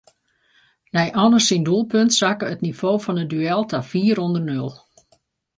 [0.95, 4.69] Nei Anne syn doelpunt sakke it nivo fan it duel ta fier ûnder nul.